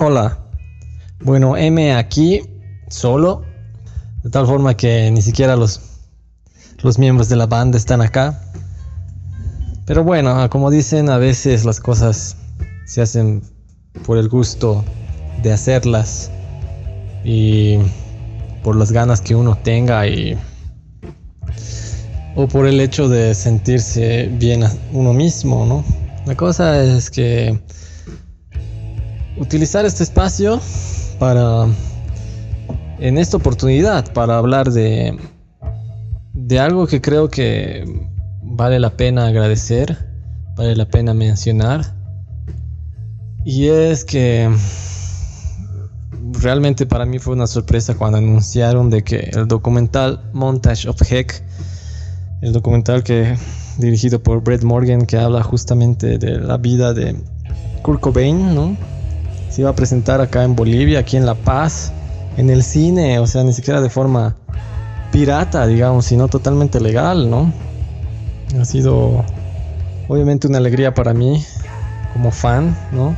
[0.00, 0.38] Hola.
[1.24, 2.42] Bueno, M aquí
[2.88, 3.42] solo,
[4.22, 5.80] de tal forma que ni siquiera los,
[6.84, 8.40] los miembros de la banda están acá.
[9.86, 12.36] Pero bueno, como dicen, a veces las cosas
[12.86, 13.42] se hacen
[14.06, 14.84] por el gusto
[15.42, 16.30] de hacerlas
[17.24, 17.78] y
[18.62, 20.38] por las ganas que uno tenga y
[22.36, 25.84] o por el hecho de sentirse bien uno mismo, ¿no?
[26.24, 27.58] La cosa es que
[29.38, 30.60] utilizar este espacio
[31.18, 31.66] para,
[32.98, 35.18] en esta oportunidad, para hablar de,
[36.34, 37.84] de algo que creo que
[38.42, 40.08] vale la pena agradecer,
[40.56, 41.94] vale la pena mencionar.
[43.44, 44.50] Y es que
[46.40, 51.42] realmente para mí fue una sorpresa cuando anunciaron de que el documental Montage of Heck,
[52.42, 53.36] el documental que
[53.78, 57.16] dirigido por Brett Morgan que habla justamente de la vida de
[57.82, 58.76] Kurt Cobain, ¿no?
[59.58, 61.90] Se iba a presentar acá en Bolivia, aquí en La Paz,
[62.36, 64.36] en el cine, o sea, ni siquiera de forma
[65.10, 67.52] pirata, digamos, sino totalmente legal, ¿no?
[68.56, 69.24] Ha sido
[70.06, 71.44] obviamente una alegría para mí
[72.12, 73.16] como fan, ¿no?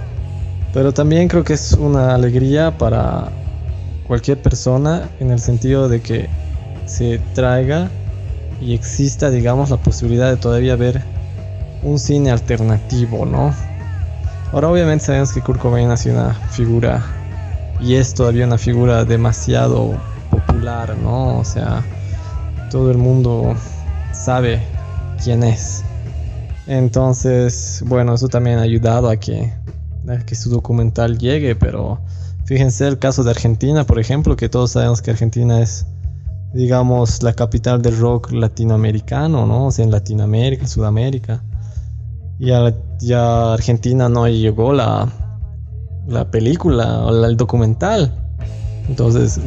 [0.73, 3.29] Pero también creo que es una alegría para
[4.09, 6.31] cualquier persona en el sentido de que
[6.87, 7.91] se traiga
[8.63, 11.03] y exista, digamos, la posibilidad de todavía ver
[11.83, 13.55] un cine alternativo, ¿no?
[14.53, 17.05] Ahora obviamente sabemos que Kurt Cobain ha sido una figura
[17.81, 19.93] y es todavía una figura demasiado
[20.29, 21.39] popular, ¿no?
[21.39, 21.85] O sea,
[22.69, 23.55] todo el mundo
[24.13, 24.61] sabe
[25.23, 25.85] quién es.
[26.67, 29.53] Entonces, bueno, eso también ha ayudado a que,
[30.09, 32.01] a que su documental llegue, pero
[32.45, 35.87] fíjense el caso de Argentina, por ejemplo, que todos sabemos que Argentina es,
[36.53, 39.67] digamos, la capital del rock latinoamericano, ¿no?
[39.67, 41.41] O sea, en Latinoamérica, Sudamérica
[42.41, 45.09] y a, Argentina no llegó la,
[46.09, 48.17] la película o el documental.
[48.89, 49.39] Entonces,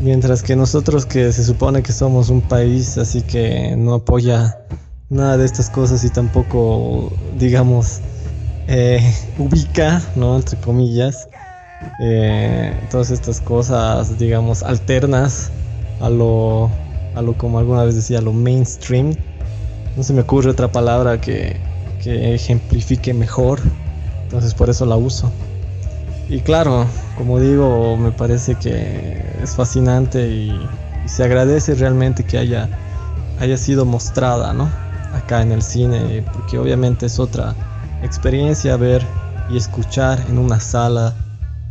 [0.00, 4.60] mientras que nosotros que se supone que somos un país así que no apoya
[5.10, 8.00] nada de estas cosas y tampoco, digamos,
[8.68, 10.36] eh, ubica, ¿no?
[10.36, 11.28] Entre comillas,
[11.98, 15.50] eh, todas estas cosas, digamos, alternas
[16.00, 16.70] a lo,
[17.16, 19.16] a lo como alguna vez decía, lo mainstream.
[19.96, 21.67] No se me ocurre otra palabra que,
[22.02, 23.60] que ejemplifique mejor.
[24.24, 25.32] Entonces por eso la uso.
[26.28, 26.86] Y claro,
[27.16, 30.52] como digo, me parece que es fascinante y,
[31.06, 32.68] se agradece realmente que haya,
[33.40, 34.70] haya sido mostrada, ¿no?
[35.14, 37.54] Acá en el cine, porque obviamente es otra
[38.02, 39.02] experiencia ver
[39.48, 41.14] y escuchar en una sala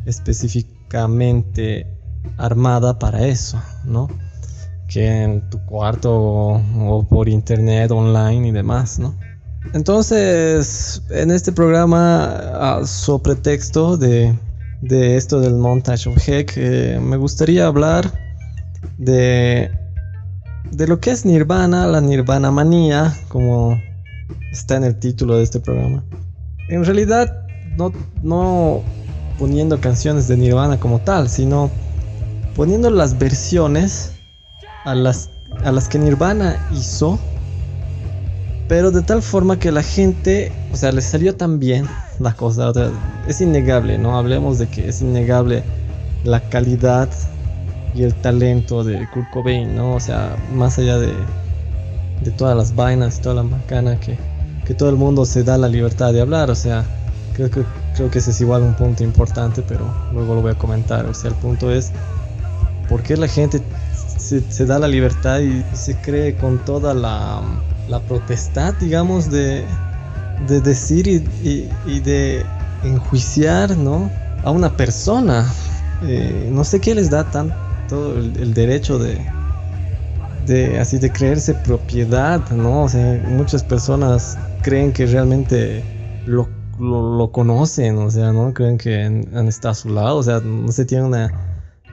[0.07, 1.85] específicamente
[2.37, 4.07] armada para eso, ¿no?
[4.87, 9.13] Que en tu cuarto o por internet, online y demás, ¿no?
[9.73, 14.35] Entonces, en este programa, so pretexto de,
[14.89, 18.11] esto del Montage of Heck, eh, me gustaría hablar
[18.97, 19.71] de,
[20.71, 23.79] de lo que es Nirvana, la Nirvana manía, como
[24.51, 26.03] está en el título de este programa.
[26.69, 27.45] En realidad,
[27.77, 27.91] no,
[28.23, 28.81] no
[29.37, 31.69] poniendo canciones de Nirvana como tal, sino
[32.55, 34.13] poniendo las versiones
[34.85, 35.29] a las
[35.89, 37.19] que Nirvana hizo
[38.67, 41.87] pero de tal forma que la gente, o sea, le salió tan bien
[42.19, 42.71] la cosa.
[43.27, 44.17] es innegable, ¿no?
[44.17, 45.63] Hablemos de que es innegable
[46.23, 47.09] la calidad
[47.95, 49.95] y el talento de Kurt Cobain, ¿no?
[49.95, 51.13] O sea, más allá de,
[52.23, 54.17] de todas las vainas y toda la macana que,
[54.65, 56.83] que todo el mundo se da la libertad de hablar, o sea,
[57.33, 57.63] creo que,
[57.95, 61.05] creo que ese es igual un punto importante, pero luego lo voy a comentar.
[61.05, 61.91] O sea, el punto es,
[62.89, 63.61] ¿por qué la gente
[64.17, 67.41] se da la libertad y se cree con toda la
[67.87, 69.65] la protestad, digamos, de,
[70.47, 72.45] de decir y, de
[72.83, 74.09] enjuiciar, ¿no?
[74.43, 75.45] A una persona.
[76.03, 79.19] Eh, no sé qué les da tanto el, el derecho de,
[80.47, 82.83] de, así de creerse propiedad, ¿no?
[82.83, 85.83] O sea, muchas personas creen que realmente
[86.25, 86.47] lo,
[86.79, 88.53] lo, conocen, o sea, ¿no?
[88.53, 91.31] Creen que han, estado a su lado, o sea, no se tiene una,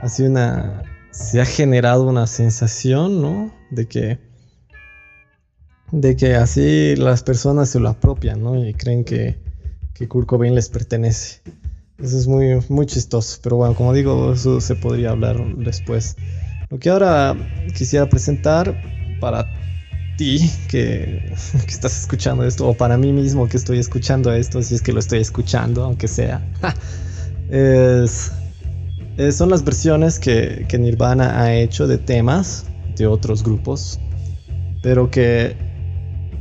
[0.00, 3.52] así una, se ha generado una sensación, ¿no?
[3.70, 4.18] De que
[5.90, 8.64] de que así las personas se lo apropian, ¿no?
[8.64, 9.38] Y creen que,
[9.94, 11.40] que Kurt Cobain les pertenece.
[11.98, 16.16] Eso es muy, muy chistoso, pero bueno, como digo, eso se podría hablar después.
[16.70, 17.36] Lo que ahora
[17.76, 18.82] quisiera presentar
[19.20, 19.46] para
[20.16, 21.32] ti que,
[21.66, 24.92] que, estás escuchando esto, o para mí mismo que estoy escuchando esto, si es que
[24.92, 26.44] lo estoy escuchando, aunque sea,
[27.48, 28.32] es,
[29.30, 32.66] son las versiones que, que Nirvana ha hecho de temas
[32.96, 34.00] de otros grupos,
[34.82, 35.73] pero que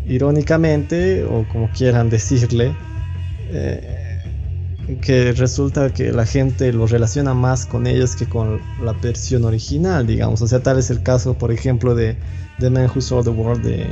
[0.06, 2.76] irónicamente, o como quieran decirle,
[3.50, 4.04] eh,
[5.02, 10.06] que resulta que la gente lo relaciona más con ellos que con la versión original,
[10.06, 10.42] digamos.
[10.42, 12.18] O sea, tal es el caso, por ejemplo, de
[12.60, 13.88] The Man Who Saw the World de,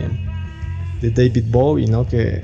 [1.01, 2.05] de David Bowie, ¿no?
[2.05, 2.43] Que,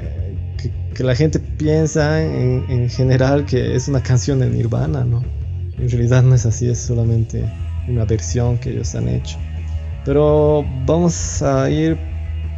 [0.94, 5.24] que, la gente piensa en, en, general que es una canción de Nirvana, ¿no?
[5.78, 7.46] En realidad no es así, es solamente
[7.88, 9.38] una versión que ellos han hecho.
[10.06, 12.00] Pero vamos a ir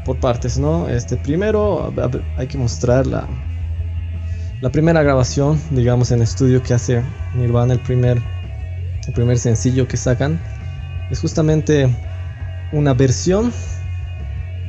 [0.09, 0.89] por partes, ¿no?
[0.89, 1.93] Este, primero
[2.35, 3.27] hay que mostrar la,
[4.59, 7.03] la primera grabación, digamos, en estudio que hace
[7.35, 8.19] Nirvana, el primer,
[9.05, 10.41] el primer sencillo que sacan,
[11.11, 11.95] es justamente
[12.71, 13.53] una versión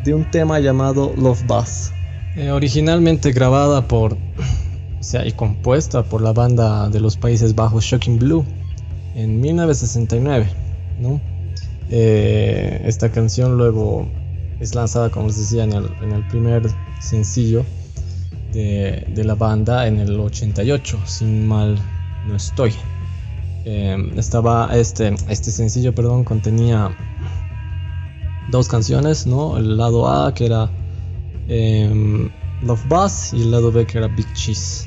[0.04, 1.90] de un tema llamado Love Buzz.
[2.36, 7.84] Eh, originalmente grabada por, o sea, y compuesta por la banda de los Países Bajos
[7.84, 8.44] Shocking Blue
[9.14, 10.50] en 1969,
[11.00, 11.18] ¿no?
[11.88, 14.06] Eh, esta canción luego
[14.60, 16.62] es lanzada, como les decía, en el, primer
[17.00, 17.64] sencillo
[18.52, 21.78] de, de, la banda en el 88, sin mal
[22.26, 22.72] no estoy.
[23.64, 26.96] Eh, estaba este, este sencillo, perdón, contenía
[28.50, 29.58] dos canciones, ¿no?
[29.58, 30.70] El lado A que era
[31.48, 32.30] em,
[32.62, 34.86] Love Buzz y el lado B que era Big Cheese.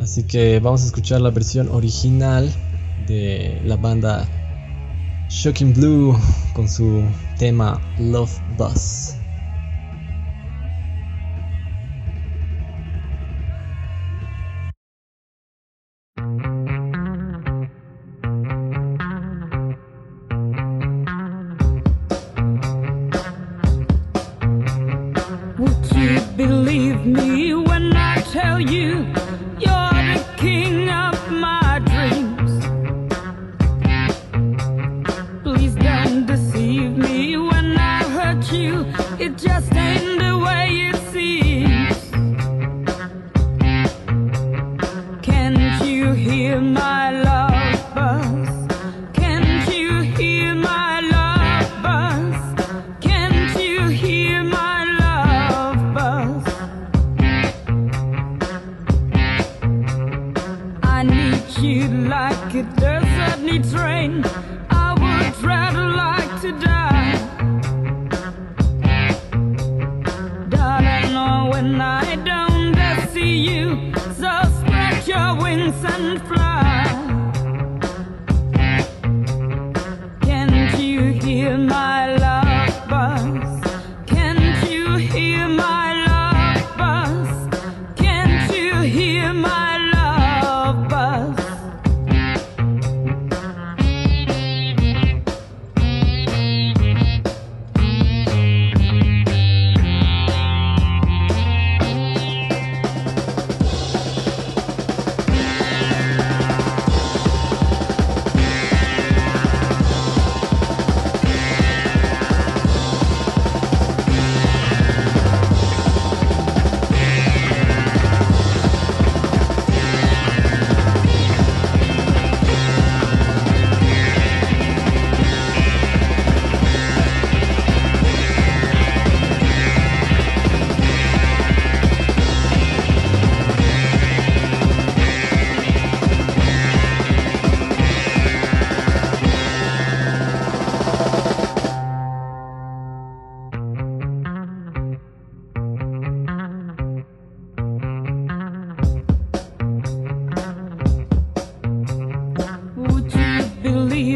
[0.00, 2.52] Así que vamos a escuchar la versión original
[3.06, 4.28] de la banda
[5.30, 6.18] Shocking Blue
[6.54, 7.04] con su
[7.36, 9.17] tema Love Buzz.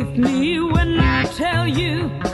[0.04, 2.31] with me when I tell you.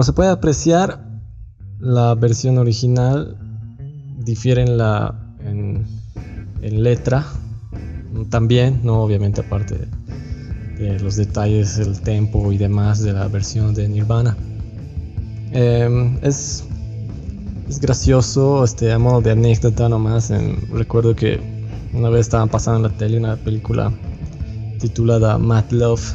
[0.00, 1.04] Como se puede apreciar,
[1.78, 3.36] la versión original
[4.24, 5.14] difiere en la
[5.44, 5.84] en,
[6.62, 7.26] letra
[8.30, 9.88] también, no obviamente aparte
[10.78, 14.38] de, los detalles, el tempo y demás de la versión de Nirvana.
[15.52, 16.64] Em, es,
[17.68, 20.32] es gracioso, este, a modo de anécdota nomás.
[20.72, 21.38] recuerdo que
[21.92, 23.92] una vez estaban pasando en la tele una película
[24.78, 26.14] titulada Mad Love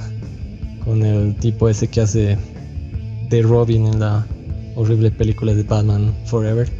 [0.83, 2.54] con el tipo ese que hace
[3.29, 4.25] de Robin en la
[4.75, 6.71] horrible película de Batman Forever.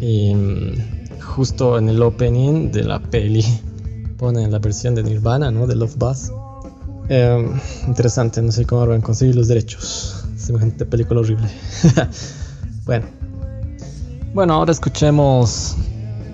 [0.00, 3.44] Y mm, justo en el opening de la peli
[4.18, 5.66] ponen la versión de Nirvana, ¿no?
[5.66, 6.30] De Love Buzz.
[7.08, 7.52] Em,
[7.86, 10.24] interesante, no sé cómo a conseguir los derechos.
[10.36, 11.48] Semejante película horrible.
[12.86, 13.06] bueno.
[14.32, 15.76] Bueno, ahora escuchemos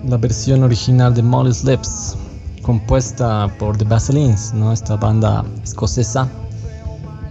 [0.07, 2.15] la versión original de Molly's Lips,
[2.63, 4.73] compuesta por The Baselines, ¿no?
[4.73, 6.27] Esta banda escocesa,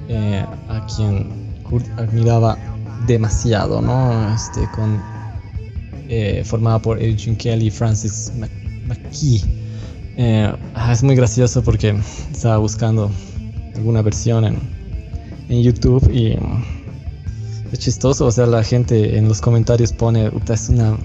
[0.09, 1.39] eh, a quien
[1.70, 2.58] Kurt admiraba
[3.06, 4.34] demasiado, ¿no?
[4.34, 5.00] Este, con,
[6.08, 8.32] eh, formada por Eugene Kelly y Francis
[8.86, 9.42] McKee.
[10.16, 11.96] Eh, ah, es muy gracioso porque
[12.30, 13.10] estaba buscando
[13.76, 14.58] alguna versión en,
[15.48, 16.36] en YouTube y
[17.72, 20.98] es chistoso, o sea, la gente en los comentarios pone, es una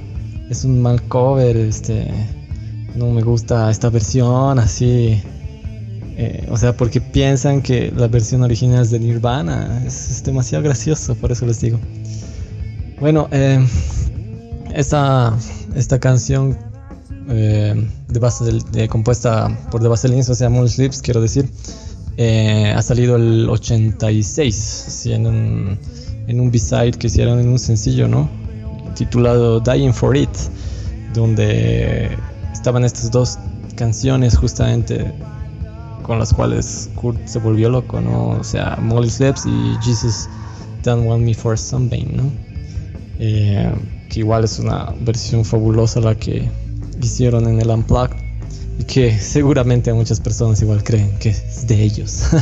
[0.49, 2.11] es un mal cover, este
[2.95, 5.21] no me gusta esta versión, así
[6.17, 9.83] eh, o sea, porque piensan que la versión original es de Nirvana.
[9.85, 11.77] Es, demasiado gracioso, por eso les digo.
[12.99, 13.65] Bueno, eh,
[14.73, 15.37] esta,
[15.75, 16.57] esta canción
[17.29, 21.49] eh, de base de, compuesta por The Baselines, o sea, Moon Slips, quiero decir,
[22.17, 25.79] ha salido el 86, en un,
[26.27, 28.29] en un B-side que hicieron en un sencillo, ¿no?
[28.95, 30.29] Titulado Dying for It,
[31.13, 32.17] donde
[32.53, 33.37] estaban estas dos
[33.75, 35.13] canciones justamente
[36.05, 38.29] con las cuales Kurt se volvió loco, ¿no?
[38.29, 40.29] O sea, Molly Sleps y Jesus
[40.83, 42.31] Don't Want Me for Sunbeam, ¿no?
[43.17, 43.73] Eh,
[44.09, 46.49] que igual es una versión fabulosa la que
[47.01, 48.17] hicieron en el Unplugged
[48.79, 52.23] y que seguramente muchas personas igual creen que es de ellos.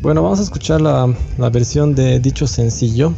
[0.00, 3.12] bueno, vamos a escuchar la, la versión de dicho sencillo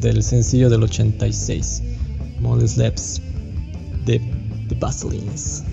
[0.00, 1.82] del sencillo del 86,
[2.40, 3.20] Molly Sleps
[4.06, 4.18] de
[4.68, 5.64] The Baselines.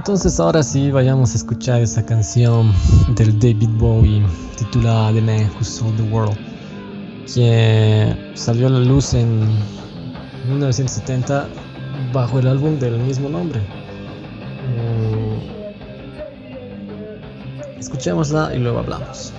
[0.00, 2.72] Entonces ahora sí vayamos a escuchar esa canción
[3.16, 4.24] del David Bowie
[4.56, 6.38] titulada The Man Who Sold the World,
[7.26, 9.40] que salió a la luz en
[10.48, 11.46] 1970
[12.14, 13.60] bajo el álbum del mismo nombre.
[14.74, 15.38] Eh,
[17.78, 19.34] escuchémosla y luego hablamos.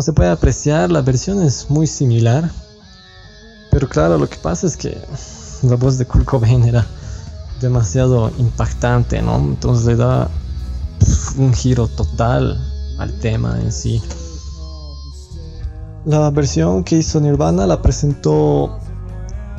[0.00, 2.50] Como se puede apreciar, la versión es muy similar.
[3.70, 4.96] Pero claro, lo que pasa es que
[5.62, 6.86] la voz de Kurt Cobain era
[7.60, 9.36] demasiado impactante, ¿no?
[9.36, 10.30] Entonces le da
[11.36, 12.58] un giro total
[12.98, 14.02] al tema en sí.
[16.06, 18.78] La versión que hizo Nirvana la presentó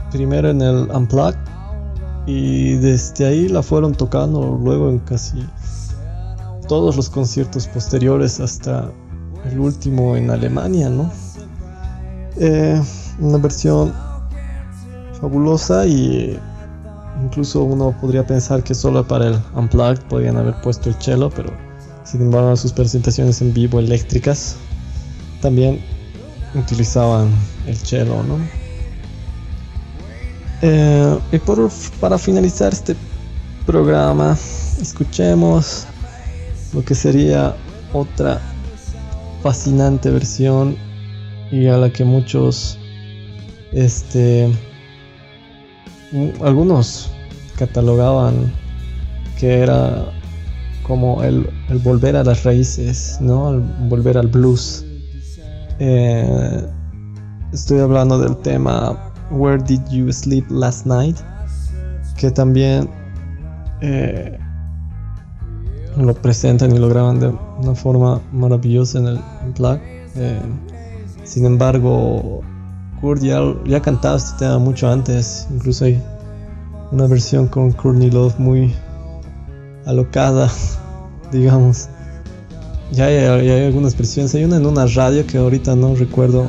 [0.09, 1.37] primero en el Unplugged
[2.25, 5.47] y desde ahí la fueron tocando luego en casi
[6.67, 8.89] todos los conciertos posteriores hasta
[9.49, 11.11] el último en Alemania, ¿no?
[12.37, 12.81] Eh,
[13.19, 13.93] una versión
[15.19, 16.39] fabulosa y
[17.23, 21.51] incluso uno podría pensar que solo para el Unplugged podían haber puesto el cello, pero
[22.03, 24.55] sin embargo sus presentaciones en vivo eléctricas
[25.41, 25.81] también
[26.55, 27.29] utilizaban
[27.67, 28.37] el cello, ¿no?
[30.61, 32.95] Eh, y por, para finalizar este
[33.65, 34.37] programa,
[34.79, 35.85] escuchemos
[36.73, 37.55] lo que sería
[37.93, 38.41] otra
[39.41, 40.75] fascinante versión
[41.51, 42.77] y a la que muchos
[43.73, 44.51] este
[46.41, 47.11] algunos
[47.57, 48.51] catalogaban
[49.39, 50.05] que era
[50.83, 53.51] como el, el volver a las raíces, ¿no?
[53.51, 54.85] El volver al blues.
[55.79, 56.65] Eh,
[57.53, 61.17] estoy hablando del tema Where Did You Sleep Last Night?
[62.17, 62.89] Que también
[63.81, 64.37] eh,
[65.97, 69.81] lo presentan y lo graban de una forma maravillosa en el Unplugged.
[70.15, 70.39] Eh,
[71.23, 72.41] Sin embargo,
[72.99, 75.47] Kurt ya, ya ha cantado este tema mucho antes.
[75.51, 76.01] Incluso hay
[76.91, 78.73] una versión con Courtney Love muy
[79.85, 80.49] alocada,
[81.31, 81.89] digamos.
[82.91, 84.35] Ya hay, algunas versiones.
[84.35, 86.45] Hay una en una radio que ahorita no recuerdo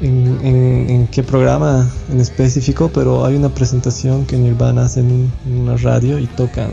[0.00, 6.18] en, qué programa en específico, pero hay una presentación que Nirvana hace en una radio
[6.18, 6.70] y tocan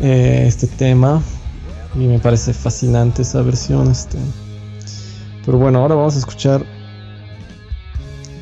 [0.00, 1.22] eh, este tema.
[1.94, 3.90] Y me parece fascinante esa versión.
[3.90, 4.18] Este.
[5.44, 6.64] Pero bueno, ahora vamos a escuchar.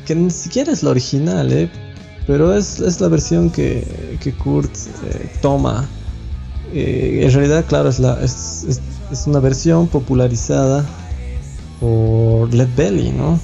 [0.05, 1.69] Que ni siquiera es la original, ¿eh?
[2.27, 4.71] Pero es, es la versión que, que Kurt
[5.05, 5.85] eh, toma.
[6.73, 10.83] Eh, en realidad, claro, es, la, es, es- es una versión popularizada
[11.79, 13.39] por Led Belly, ¿no?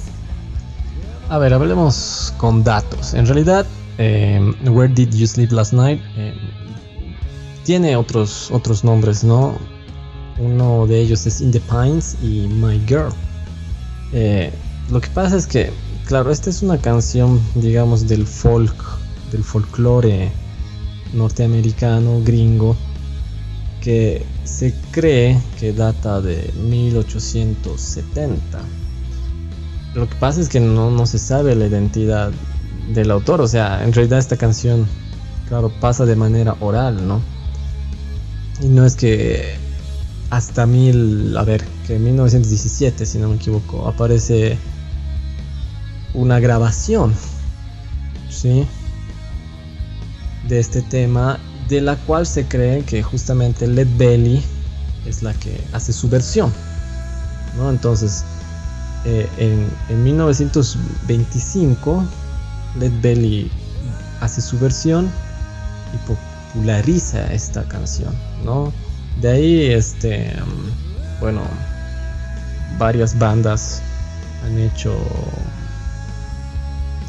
[1.30, 3.14] A ver, hablemos con datos.
[3.14, 3.64] En realidad,
[3.98, 6.00] Where Did You Sleep Last Night
[7.64, 9.56] tiene otros, otros nombres, ¿no?
[10.38, 13.12] Uno de ellos es In the Pines y My Girl.
[14.12, 14.52] Eh,
[14.90, 15.70] lo que pasa es que,
[16.06, 18.74] claro, esta es una canción, digamos, del folk,
[19.32, 20.30] del folclore
[21.14, 22.76] norteamericano, gringo,
[23.80, 28.60] que se cree que data de 1870.
[29.94, 32.32] Lo que pasa es que no, no se sabe la identidad
[32.92, 34.86] del autor, o sea, en realidad esta canción,
[35.48, 37.20] claro, pasa de manera oral, ¿no?
[38.60, 39.56] Y no es que
[40.30, 44.58] hasta mil, a ver, que en 1917, si no me equivoco, aparece
[46.12, 47.14] una grabación,
[48.30, 48.66] ¿sí?
[50.48, 51.38] De este tema,
[51.68, 54.42] de la cual se cree que justamente Led Belly
[55.06, 56.52] es la que hace su versión,
[57.56, 57.70] ¿no?
[57.70, 58.24] Entonces,
[59.04, 62.04] eh, en, en 1925,
[62.78, 63.50] Led Belly
[64.20, 65.10] hace su versión
[65.92, 65.96] y
[66.54, 68.14] populariza esta canción,
[68.44, 68.72] ¿no?
[69.20, 71.42] De ahí, este, mm, bueno,
[72.78, 73.82] varias bandas
[74.44, 74.94] han hecho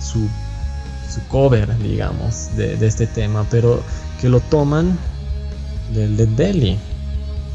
[0.02, 0.28] su,
[1.30, 3.82] cover, digamos, de, este tema, pero
[4.20, 4.98] que lo toman
[5.94, 6.78] de Led Belly.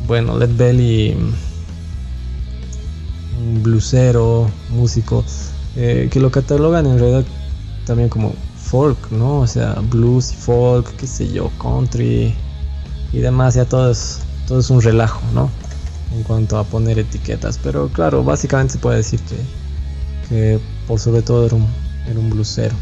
[0.06, 1.34] Bueno, Led Belly, mm,
[3.42, 5.24] un blusero, músico,
[5.76, 7.24] eh, que lo catalogan en realidad
[7.84, 8.34] también como
[8.70, 9.40] folk, ¿no?
[9.40, 12.32] O sea, blues y folk, qué sé yo, country
[13.12, 15.50] y demás, ya todo es, todo es un relajo, ¿no?
[16.14, 19.36] En cuanto a poner etiquetas, pero claro, básicamente se puede decir que,
[20.28, 21.66] que por sobre todo era un,
[22.08, 22.74] era un blusero.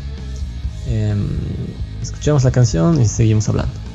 [0.86, 1.26] Em,
[2.02, 3.87] escuchemos la canción y seguimos hablando.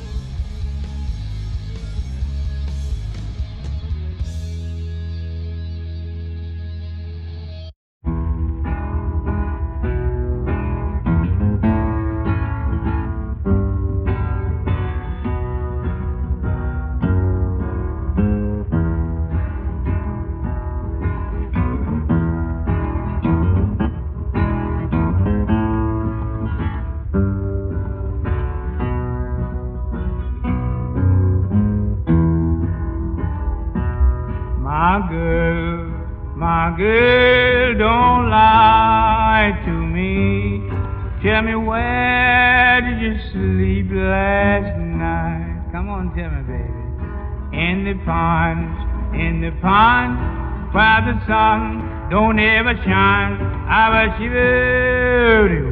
[54.14, 55.66] I was shivering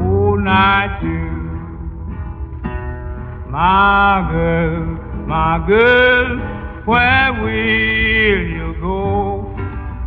[0.00, 1.30] all night too.
[3.50, 4.84] My girl,
[5.26, 6.38] my girl,
[6.86, 9.44] where will you go?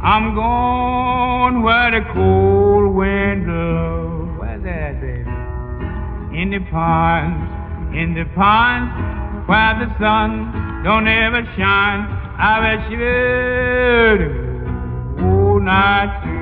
[0.02, 4.40] I'm going where the cold wind blows.
[4.40, 5.30] Where's that, baby?
[6.42, 8.94] In the ponds, in the ponds,
[9.48, 12.08] where the sun don't ever shine.
[12.36, 14.22] I bet you will
[15.24, 16.33] all night too.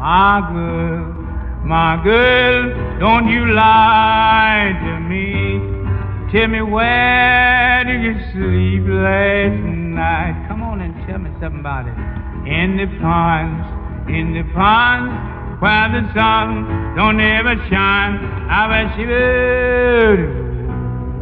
[0.00, 1.12] My girl,
[1.62, 5.60] my girl, don't you lie to me.
[6.32, 10.46] Tell me where did you sleep last night?
[10.48, 11.92] Come on and tell me something about it.
[12.48, 15.12] In the ponds, in the ponds,
[15.60, 18.24] where the sun don't ever shine.
[18.48, 20.16] I bet she will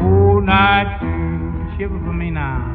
[0.07, 1.01] all night.
[1.77, 2.68] Shiver for me now.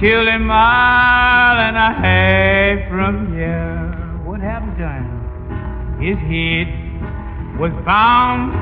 [0.00, 4.22] Till a mile and a half from here.
[4.24, 5.08] What happened to him?
[5.98, 6.68] His head
[7.58, 8.54] was found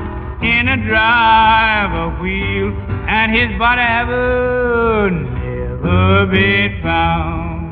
[0.43, 2.73] in a driver wheel,
[3.09, 7.67] and his body ever never been found.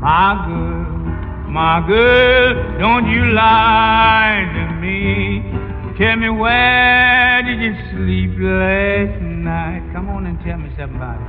[0.00, 5.40] My girl, my girl, don't you lie to me.
[5.96, 9.88] Tell me where did you sleep last night?
[9.94, 11.23] Come on and tell me something about it.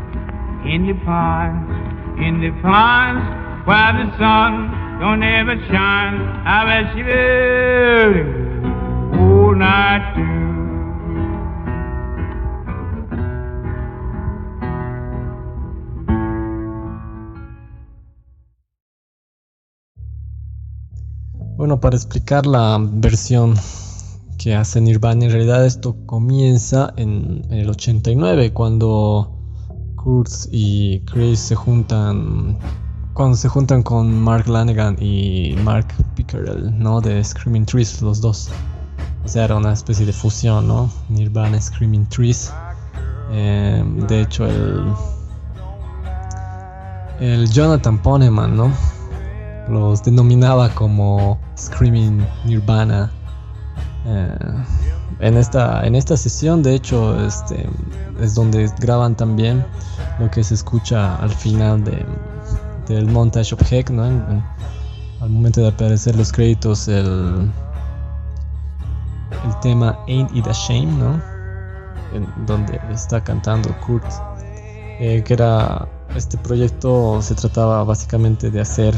[0.68, 1.70] In the pines,
[2.18, 6.16] in the pines, where the sun don't ever shine.
[6.44, 7.06] I bet you
[9.20, 10.16] all night.
[21.58, 23.54] Bueno, para explicar la versión
[24.38, 29.35] que hace Nirvana, en realidad esto comienza en, en el 89, cuando
[30.06, 32.60] Kurt y Chris se juntan,
[33.16, 37.02] cuando se juntan con Mark Lanegan y Mark Pickerel, ¿no?
[37.02, 38.52] De Screaming Trees, los dos.
[39.24, 40.92] O sea, era una especie de fusión, ¿no?
[41.10, 42.54] Nirvana, Screaming Trees.
[43.32, 44.94] Eh, de hecho, el,
[47.20, 48.72] el Jonathan Poneman, ¿no?
[49.70, 53.12] Los denominaba como Screaming Nirvana.
[54.06, 54.38] Eh,
[55.20, 57.68] en, esta, en esta sesión, de hecho, este,
[58.22, 59.66] es donde graban también
[60.20, 62.06] lo que se escucha al final de,
[62.88, 64.04] del Montage of Heck, ¿no?
[65.22, 67.52] Al momento de aparecer los créditos, el,
[69.46, 71.22] el tema Ain't It a Shame, ¿no?
[72.46, 74.06] Donde está cantando Kurt.
[75.00, 78.96] Eh, que era este proyecto se trataba básicamente de hacer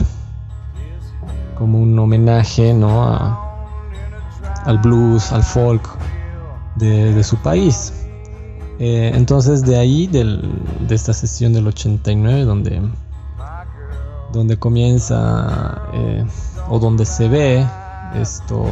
[1.57, 3.03] como un homenaje ¿no?
[3.03, 3.63] a,
[4.65, 5.97] al blues, al folk
[6.77, 7.93] de, su país.
[8.79, 10.41] Eh, entonces de ahí, del-
[10.87, 12.81] de esta sesión del 89, donde,
[14.33, 16.25] donde comienza eh,
[16.69, 17.65] o donde se ve
[18.15, 18.65] esto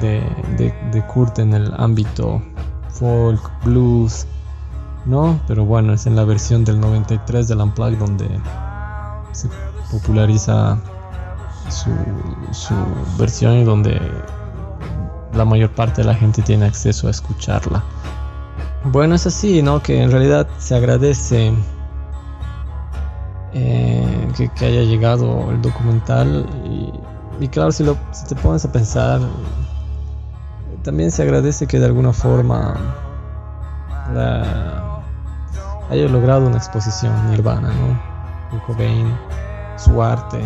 [0.00, 0.20] de,
[0.56, 2.42] de, de Kurt en el ámbito
[2.90, 4.26] folk, blues,
[5.06, 5.38] ¿no?
[5.46, 8.28] Pero bueno, es en la versión del 93 del Unplugged donde
[9.32, 9.48] se
[9.92, 10.78] populariza
[11.70, 11.90] su,
[12.52, 12.74] su
[13.18, 14.00] versión y donde
[15.38, 17.82] la mayor parte de la gente tiene acceso a escucharla.
[18.84, 19.82] Bueno, es así, ¿no?
[19.82, 21.52] Que en realidad se agradece
[23.54, 26.46] eh, que, haya llegado el documental
[27.40, 27.96] y, claro, si, lo,
[28.28, 29.20] te pones a pensar,
[30.82, 32.76] también se agradece que de alguna forma
[35.90, 38.66] haya logrado una exposición Nirvana, ¿no?
[38.66, 39.14] Cobain,
[39.76, 40.40] su arte,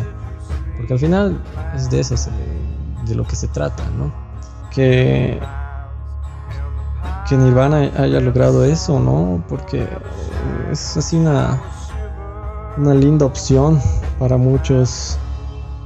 [0.76, 1.40] porque al final
[1.74, 2.14] es de eso
[3.07, 4.21] de lo que se trata, ¿no?
[4.74, 5.40] Que
[7.28, 9.42] que Nirvana haya logrado eso, ¿no?
[9.48, 9.87] Porque
[10.70, 11.61] es así una
[12.76, 13.80] una linda opción
[14.18, 15.18] para muchos.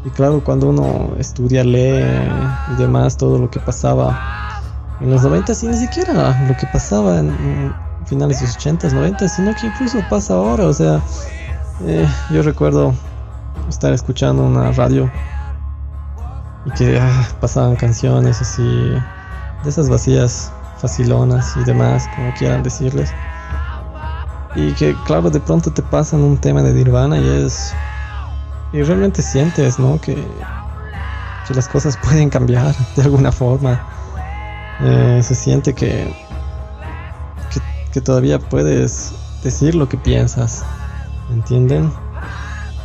[0.05, 2.05] Y claro, cuando uno estudia, lee
[2.73, 4.63] y demás, todo lo que pasaba
[5.01, 7.75] en los 90 y ni siquiera lo que pasaba en,
[8.07, 10.67] finales de los 80s, 90 sino que incluso pasa ahora.
[10.67, 11.01] O sea,
[11.85, 12.95] eh, yo recuerdo
[13.69, 15.11] estar escuchando una radio
[16.67, 23.15] y que ah, pasaban canciones así de esas vacías facilonas y demás, como quieran decirles.
[24.55, 27.73] Y que claro, de pronto te pasan un tema de Nirvana y es...
[28.73, 30.01] Y realmente sientes, ¿no?
[30.01, 30.15] Que,
[31.47, 33.81] que las cosas pueden cambiar de alguna forma.
[34.81, 36.13] Eh, se siente que,
[37.93, 40.65] que, todavía puedes decir lo que piensas.
[41.31, 41.91] ¿Entienden?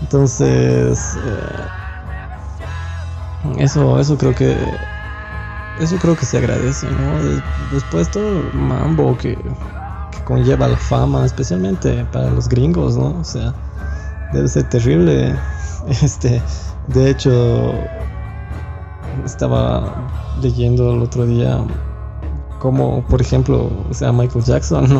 [0.01, 1.17] Entonces...
[1.25, 1.80] eh,
[3.57, 4.77] eso, eso creo que...
[5.79, 7.23] Eso creo que se agradece, ¿no?
[7.23, 13.19] De- después todo el mambo que, que conlleva la fama, especialmente para los gringos, ¿no?
[13.19, 13.53] O sea,
[14.33, 15.35] debe ser terrible.
[16.03, 16.39] Este,
[16.93, 17.73] de hecho,
[19.25, 19.91] estaba
[20.41, 21.57] leyendo el otro día
[22.59, 24.99] como, por ejemplo, sea, Michael Jackson, ¿no?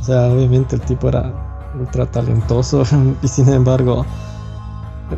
[0.00, 1.32] O sea, obviamente el tipo era
[1.78, 2.82] ultra talentoso
[3.22, 4.04] y sin embargo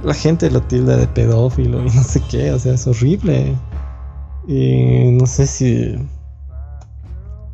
[0.02, 3.56] la gente lo tilda de pedófilo y no sé qué, o sea, es horrible.
[4.46, 5.96] Y no sé si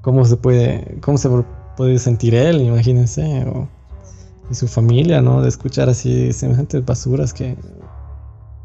[0.00, 1.28] cómo se puede cómo se
[1.76, 3.68] puede sentir él, imagínense, o
[4.50, 5.42] y su familia, ¿no?
[5.42, 7.56] De escuchar así semejantes basuras que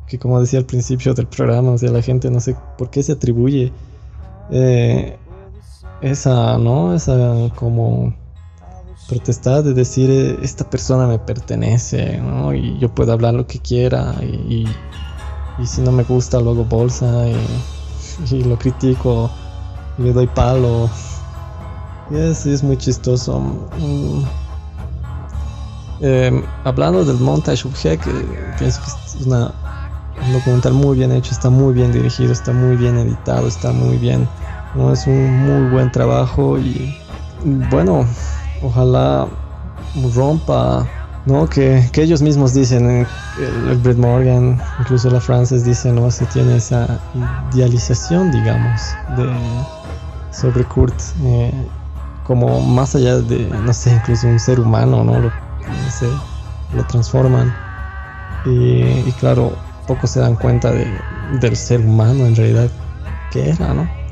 [0.07, 3.01] que como decía al principio del programa, o sea, la gente no sé por qué
[3.03, 3.71] se atribuye
[4.51, 5.17] eh,
[6.01, 6.93] esa, ¿no?
[6.93, 8.13] Esa como
[9.07, 12.53] protestad de decir eh, esta persona me pertenece, ¿no?
[12.53, 14.67] Y yo puedo hablar lo que quiera y,
[15.59, 19.29] y, si no me gusta lo hago bolsa y, y lo critico
[19.97, 20.89] y le doy palo.
[22.11, 23.39] Y es, es muy chistoso.
[23.39, 24.23] Mm.
[26.01, 28.11] Eh, hablando del montage Object, que
[28.59, 29.53] pienso que es una,
[30.25, 33.97] un documental muy bien hecho, está muy bien dirigido, está muy bien editado, está muy
[33.97, 34.27] bien,
[34.75, 36.97] no es un muy buen trabajo y
[37.69, 38.05] bueno,
[38.63, 39.27] ojalá
[40.15, 40.87] rompa,
[41.25, 41.47] ¿no?
[41.47, 43.07] Que, que ellos mismos dicen, eh,
[43.69, 46.09] el, Brett Morgan, incluso la Frances dice, ¿no?
[46.09, 46.99] Se tiene esa
[47.53, 48.81] idealización, digamos,
[49.17, 49.29] de
[50.31, 51.51] sobre Kurt eh,
[52.25, 55.19] como más allá de, no sé, incluso un ser humano, ¿no?
[55.19, 56.21] Lo, no
[56.75, 57.53] lo transforman.
[58.45, 59.53] Y, y claro,
[59.87, 60.87] pocos se dan cuenta de,
[61.39, 62.69] del ser humano en realidad
[63.31, 64.02] que era, ¿no?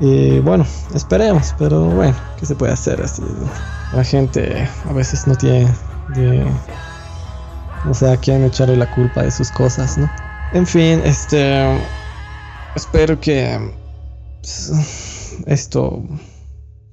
[0.00, 3.00] Y bueno, esperemos, pero bueno, ¿qué se puede hacer?
[3.00, 3.22] Así,
[3.94, 5.68] la gente a veces no tiene,
[6.14, 6.44] de,
[7.84, 10.10] no sé, a quién echarle la culpa de sus cosas, ¿no?
[10.52, 11.78] En fin, este,
[12.74, 13.58] espero que
[14.40, 14.72] pues,
[15.46, 16.02] esto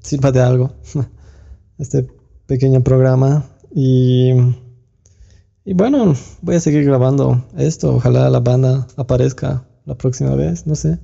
[0.01, 0.71] sirva de algo,
[1.79, 2.07] este
[2.47, 4.33] pequeño programa y
[5.63, 7.95] y bueno, voy a seguir grabando esto.
[7.95, 10.65] Ojalá la banda aparezca la próxima vez.
[10.65, 10.99] No sé.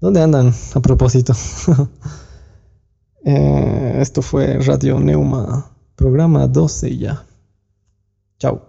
[0.00, 1.34] ¿Dónde andan a propósito?
[3.28, 7.26] Eh, esto fue Radio Neuma, programa 12 ya.
[8.38, 8.65] Chao.